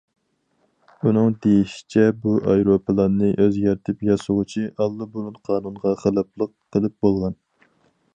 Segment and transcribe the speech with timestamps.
[1.07, 7.37] ئۇنىڭ دېيىشىچە بۇ ئايروپىلاننى ئۆزگەرتىپ ياسىغۇچى ئاللىبۇرۇن قانۇنغا خىلاپلىق قىلىپ بولغان.